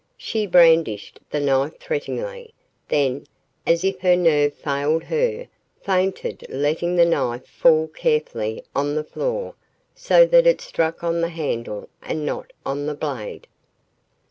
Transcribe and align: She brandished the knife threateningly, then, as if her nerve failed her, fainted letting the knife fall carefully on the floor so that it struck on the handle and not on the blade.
She 0.17 0.47
brandished 0.47 1.19
the 1.29 1.39
knife 1.39 1.77
threateningly, 1.77 2.55
then, 2.87 3.27
as 3.67 3.83
if 3.83 3.99
her 3.99 4.15
nerve 4.15 4.55
failed 4.55 5.03
her, 5.03 5.47
fainted 5.83 6.43
letting 6.49 6.95
the 6.95 7.05
knife 7.05 7.45
fall 7.45 7.85
carefully 7.87 8.63
on 8.75 8.95
the 8.95 9.03
floor 9.03 9.53
so 9.93 10.25
that 10.25 10.47
it 10.47 10.59
struck 10.59 11.03
on 11.03 11.21
the 11.21 11.29
handle 11.29 11.87
and 12.01 12.25
not 12.25 12.51
on 12.65 12.87
the 12.87 12.95
blade. 12.95 13.45